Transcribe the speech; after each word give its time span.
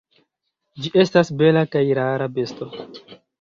Ĝi 0.85 0.91
estas 1.03 1.31
bela 1.41 1.63
kaj 1.77 1.83
rara 2.01 2.29
besto. 2.39 2.71